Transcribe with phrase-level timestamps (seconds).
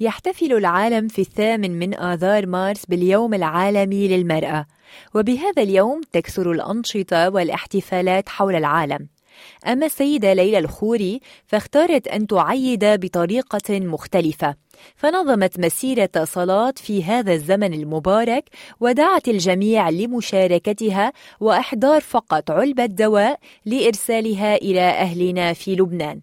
[0.00, 4.66] يحتفل العالم في الثامن من آذار مارس باليوم العالمي للمرأة.
[5.14, 9.08] وبهذا اليوم تكثر الأنشطة والاحتفالات حول العالم.
[9.66, 14.54] أما السيدة ليلى الخوري فاختارت أن تعيد بطريقة مختلفة.
[14.96, 18.44] فنظمت مسيرة صلاة في هذا الزمن المبارك
[18.80, 26.20] ودعت الجميع لمشاركتها وإحضار فقط علبة دواء لإرسالها إلى أهلنا في لبنان.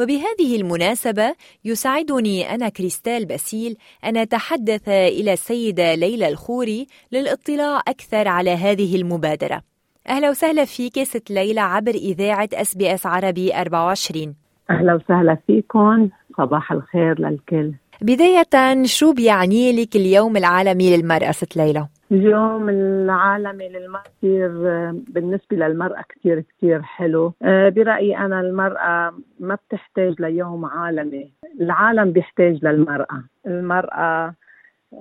[0.00, 1.34] وبهذه المناسبة
[1.64, 9.62] يسعدني أنا كريستال باسيل أن أتحدث إلى السيدة ليلى الخوري للاطلاع أكثر على هذه المبادرة.
[10.08, 14.34] أهلا وسهلا فيك ست ليلى عبر إذاعة أس بي أس عربي 24
[14.70, 16.08] أهلا وسهلا فيكم.
[16.38, 17.72] صباح الخير للكل.
[18.00, 24.48] بداية شو بيعني لك اليوم العالمي للمرأة ست ليلى؟ اليوم العالمي للمرأة كثير
[24.92, 27.32] بالنسبة للمرأة كثير كثير حلو.
[27.42, 31.30] آه، برأيي أنا المرأة ما بتحتاج ليوم عالمي.
[31.60, 33.22] العالم بيحتاج للمرأة.
[33.46, 34.34] المرأة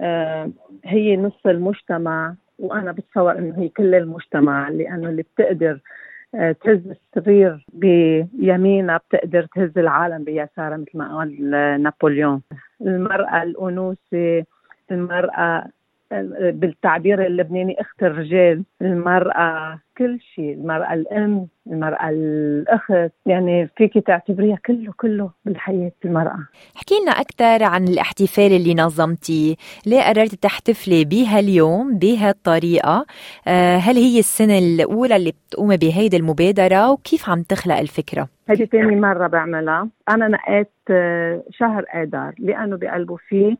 [0.01, 0.51] آه،
[0.85, 5.79] هي نص المجتمع وأنا بتصور إنه هي كل المجتمع لأنه اللي بتقدر
[6.35, 6.81] آه، تهز
[7.17, 11.49] السرير بيمينها بتقدر تهز العالم بيسارها مثل ما قال
[11.83, 12.41] نابليون.
[12.81, 14.43] المرأة الأنوثة
[14.91, 15.65] المرأة
[16.51, 24.93] بالتعبير اللبناني اخت الرجال المرأة كل شيء المرأة الأم المرأة الأخت يعني فيك تعتبريها كله
[24.97, 26.37] كله بالحياة المرأة.
[26.77, 33.05] احكي لنا أكثر عن الاحتفال اللي نظمتيه ليه قررتي تحتفلي بهاليوم بهالطريقه
[33.47, 38.95] آه، هل هي السنة الأولى اللي بتقومي بهيدي المبادرة؟ وكيف عم تخلق الفكرة؟ هذه ثاني
[38.95, 39.89] مرة بعملها.
[40.09, 43.57] أنا نقيت آه، شهر آذار لأنه بقلبه فيه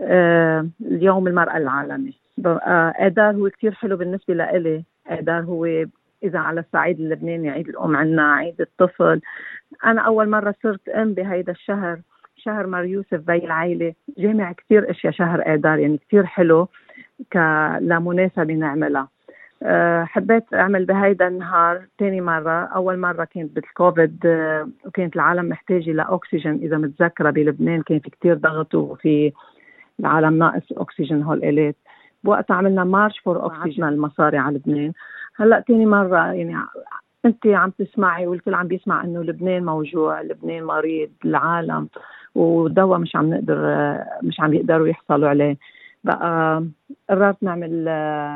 [0.00, 2.14] اليوم المرأة العالمي.
[3.00, 4.84] آذار هو كثير حلو بالنسبة لإلي.
[5.10, 5.86] آذار هو
[6.22, 9.20] إذا على الصعيد اللبناني عيد الأم عنا عيد الطفل.
[9.84, 11.98] أنا أول مرة صرت أم بهيدا الشهر
[12.36, 16.68] شهر مار يوسف بي العائلة جامع كثير أشياء شهر آذار يعني كثير حلو
[17.30, 17.36] ك
[17.80, 19.08] لمناسبة نعملها.
[19.62, 22.64] آه، حبيت أعمل بهيدا النهار ثاني مرة.
[22.64, 26.54] أول مرة كانت بالكوفيد آه، وكانت العالم محتاجة لأكسجين.
[26.62, 29.32] إذا متذكرة بلبنان كان في كثير ضغط وفي
[30.00, 31.76] العالم ناقص أكسجين هول الات
[32.24, 34.92] بوقتها عملنا March for Oxygen المصاري على لبنان.
[35.36, 36.56] هلأ ثاني مرة يعني
[37.24, 41.88] أنت عم تسمعي والكل عم بيسمع إنه لبنان موجوع لبنان مريض العالم
[42.34, 43.56] ودواء مش عم نقدر
[44.22, 45.56] مش عم يقدروا يحصلوا عليه.
[46.04, 46.64] بقى
[47.10, 47.84] قررت نعمل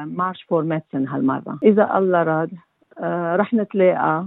[0.06, 1.58] March for Medicine هالمرة.
[1.62, 2.50] إذا الله راد
[2.98, 4.26] آه، رح نتلاقى.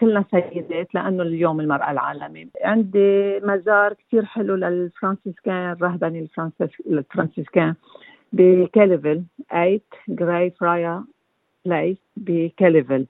[0.00, 2.48] كلنا سيدات لأنه اليوم المرأة العالمي.
[2.64, 6.28] عندي مزار كثير حلو للفرانسيسكان الرهبني
[6.86, 7.74] الفرانسيسكان
[8.32, 11.04] ب Kellyville 8 Greyfriar Place
[11.64, 13.06] ب Kellyville.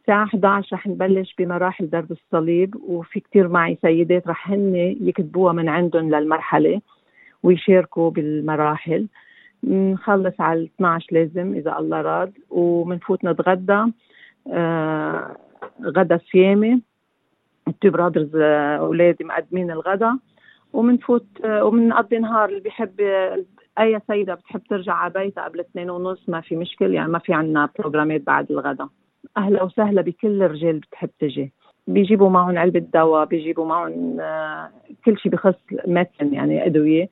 [0.00, 5.68] الساعة 11 رح نبلش بمراحل درب الصليب وفي كثير معي سيدات رح هن يكتبوها من
[5.68, 6.80] عندهم للمرحلة
[7.42, 9.06] ويشاركوا بالمراحل.
[9.64, 13.84] نخلص على 12 لازم إذا الله راد ومنفوت نتغدى.
[14.52, 15.36] آه
[15.82, 16.82] غدا صيامي.
[17.68, 18.36] ال Two Brothers
[18.80, 20.18] أولادي مقدمين الغدا.
[20.72, 23.00] ومنفوت ومنقضي نهار اللي بيحب
[23.78, 27.34] أي سيدة بتحب ترجع على بيتها قبل اثنين ونص ما في مشكل يعني ما في
[27.34, 28.88] عنا بروجرامات بعد الغدا.
[29.36, 31.52] أهلا وسهلا بكل الرجال بتحب تجي.
[31.86, 34.70] بيجيبوا معهم علبة دواء بيجيبوا معهم آه،
[35.04, 35.54] كل شيء بخص
[35.86, 37.08] medicine يعني أدوية.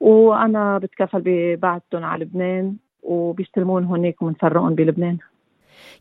[0.00, 5.18] وأنا بتكفل ببعثهم على لبنان وبيستلمون هونيك وبنفرقهم بلبنان.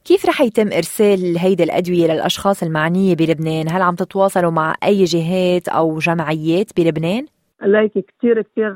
[0.05, 5.67] كيف رح يتم إرسال هيدي الأدوية للأشخاص المعنية بلبنان؟ هل عم تتواصلوا مع أي جهات
[5.67, 7.25] أو جمعيات بلبنان؟
[7.63, 8.75] ليك كثير كثير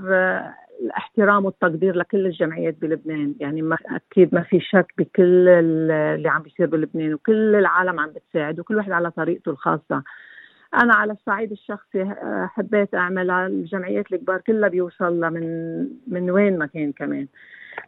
[0.82, 3.78] الاحترام والتقدير لكل الجمعيات بلبنان يعني ما
[4.12, 8.92] أكيد ما في شك بكل اللي عم بيصير بلبنان وكل العالم عم بتساعد وكل واحد
[8.92, 10.04] على طريقته الخاصة
[10.74, 15.78] أنا على الصعيد الشخصي آه، حبيت اعملها الجمعيات الكبار كلها بيوصل لها من
[16.08, 17.28] من وين ما كان كمان.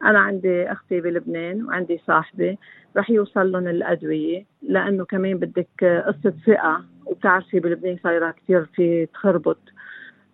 [0.04, 2.58] أنا عندي أختي بلبنان وعندي صاحبة
[2.98, 6.86] رح يوصل لهم الأدوية لأنه كمان بدك قصة ثقة.
[7.06, 9.60] وبتعرفي بلبنان صايرة كثير في تخربط.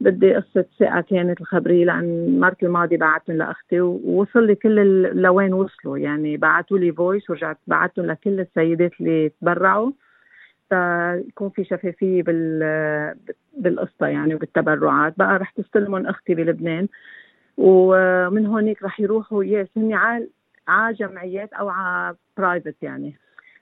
[0.01, 5.97] بدي قصة ثقة كانت الخبرية لأن المرة الماضية بعتهم لأختي ووصل لي كل لوين وصلوا.
[5.97, 9.91] يعني بعثوا لي voice ورجعت بعتهم لكل السيدات اللي تبرعوا.
[11.27, 13.15] يكون في شفافية بال
[13.57, 15.13] بالقصة يعني وبالتبرعات.
[15.17, 16.87] بقى رح تستلمهم أختي بلبنان.
[17.57, 19.93] ومن هونيك رح يروحوا yes هن
[20.67, 23.15] على جمعيات أو على private يعني.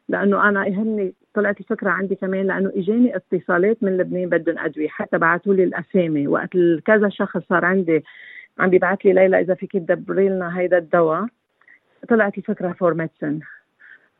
[0.09, 4.87] لأنه أنا يهمني طلعت الفكرة عندي كمان لأنه إجاني اتصالات من لبنان بدهم أدوية.
[4.87, 6.27] حتى بعثوا لي الأسامي.
[6.27, 6.49] وقت
[6.85, 8.03] كذا شخص صار عندي
[8.59, 11.25] عم بيبعث لي ليلى إذا فيك تدبري لنا هيدا الدواء.
[12.09, 13.39] طلعت الفكرة for medicine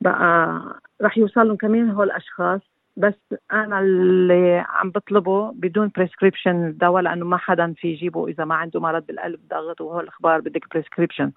[0.02, 0.62] بقى
[1.02, 2.62] رح يوصل لهم كمان هول الأشخاص.
[3.02, 8.56] بس أنا اللي عم بطلبه بدون prescription الدواء لأنه ما حدا في يجيبه إذا ما
[8.56, 11.32] عنده مرض بالقلب ضغط وهول الأخبار بدك prescription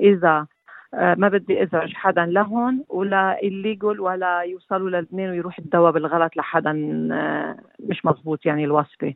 [0.00, 0.46] إذا
[0.94, 6.36] آه، ما بدي أزعج حدا لهون ولا ال legal ولا يوصلوا للبنان ويروح الدواء بالغلط
[6.36, 6.72] لحدا
[7.12, 9.14] آه، مش مزبوط يعني الوصفة.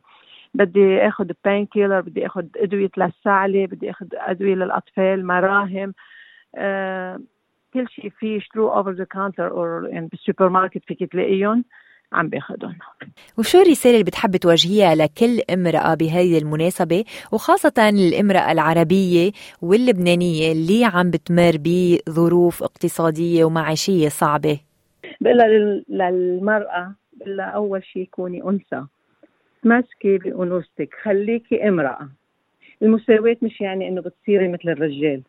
[0.53, 5.93] بدي اخذ painkiller بدي اخذ أدوية للسعلة بدي اخذ أدوية للأطفال مراهم
[6.55, 7.19] أه
[7.73, 11.63] كل شيء في يشتروه over the counter أو بالسوبر ماركت فيك تلاقيهم
[12.13, 12.75] عم باخذهم
[13.37, 19.31] وشو الرسالة اللي بتحب توجهيها لكل امرأة بهذه المناسبة وخاصة الامرأة العربية
[19.61, 24.59] واللبنانية اللي عم بتمر بظروف اقتصادية ومعيشية صعبة؟
[25.21, 25.37] بقول
[25.89, 28.85] للمرأة بقول أول شيء كوني أنثى.
[29.63, 32.09] تمسكي بأنوثتك خليكي امرأة.
[32.81, 35.21] المساواة مش يعني إنه بتصيري مثل الرجال.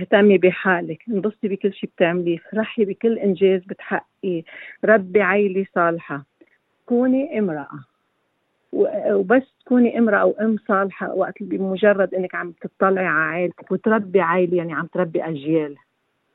[0.00, 4.42] اهتمي بحالك انبسطي بكل شيء بتعمليه فرحي بكل إنجاز بتحققيه.
[4.84, 6.24] ربي عيلة صالحة.
[6.86, 7.68] كوني امرأة.
[8.72, 14.72] وبس تكوني امرأة وام صالحة وقت بمجرد إنك عم تطلعي على عائلتك وتربي عائلة يعني
[14.72, 15.76] عم تربي أجيال.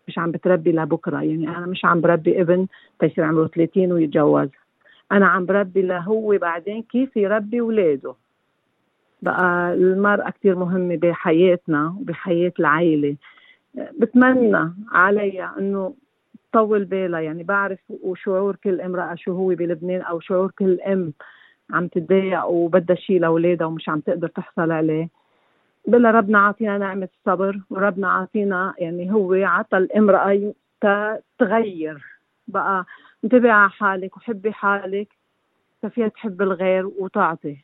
[0.07, 2.67] مش عم بتربي لبكرة يعني أنا مش عم بربي ابن
[2.99, 4.49] تيصير عمره 30 ويتجوز.
[5.11, 8.15] أنا عم بربي لهو بعدين كيف يربي اولاده
[9.21, 13.15] بقى المرأة كثير مهمة بحياتنا وبحياة العائلة.
[13.73, 15.93] بتمنى عليها إنه
[16.53, 17.19] طول بالها.
[17.19, 21.13] يعني بعرف وشعور كل امرأة شو هو بلبنان أو شعور كل أم
[21.71, 25.09] عم تتضايق وبدها شيء لأولادها ومش عم تقدر تحصل عليه.
[25.87, 30.53] بلا ربنا عاطينا نعمة الصبر وربنا عاطينا يعني هو عطى الامرأة
[31.39, 32.05] تغير.
[32.47, 32.85] بقى
[33.23, 35.07] انتبهي على حالك وحبي حالك.
[35.89, 37.57] فيها تحب الغير وتعطي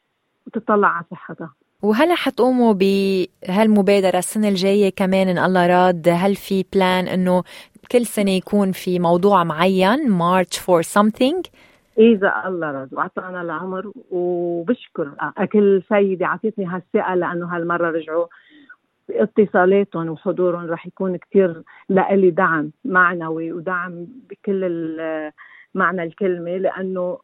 [0.47, 1.53] وتطلع على صحتها.
[1.83, 6.09] وهلا حتقوموا بهالمبادرة السنة الجاية كمان إن الله راد.
[6.09, 7.43] هل في plan إنه
[7.91, 11.49] كل سنة يكون في موضوع معين؟ March for something.
[11.97, 12.93] إذا الله راد.
[12.93, 15.11] وأعطانا العمر وبشكر.
[15.51, 18.25] كل سيدة عطيتني هالثقة لأنه هالمرة رجعوا
[19.09, 24.91] اتصالاتهم وحضورهم رح يكون كتير لإلي دعم معنوي ودعم بكل
[25.75, 27.19] معنى الكلمة لأنه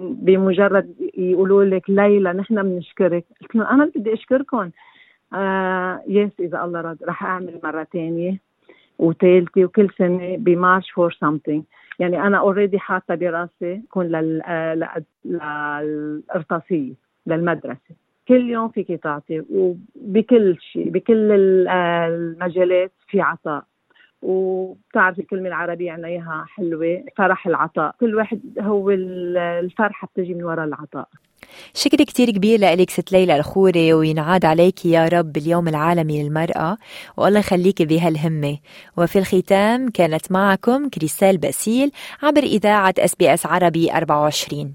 [0.00, 3.24] بمجرد يقولوا لك ليلى نحن بنشكرك.
[3.40, 4.70] قلت لهم أنا بدي أشكركم.
[5.34, 8.38] آه yes إذا الله رد رح أعمل مرة ثانية
[8.98, 11.64] وثالثه وكل سنة ب March for something
[11.98, 14.06] يعني أنا already حاطة براسي كون
[15.24, 16.92] للارتصيه
[17.26, 17.94] للمدرسة.
[18.28, 21.32] كل يوم فيك تعطي وبكل شيء بكل
[21.68, 23.64] المجالات في عطاء.
[24.22, 27.94] وبتعرفي الكلمة العربية عنا إياها حلوة فرح العطاء.
[28.00, 31.08] كل واحد هو الفرحة بتجي من وراء العطاء.
[31.74, 36.76] شكر كتير كبير لك ست ليلى الخوري وينعاد عليك يا رب اليوم العالمي للمرأة
[37.16, 38.58] والله يخليك بهالهمة.
[38.96, 41.90] وفي الختام كانت معكم كريستال باسيل
[42.22, 44.74] عبر إذاعة SBS عربي 24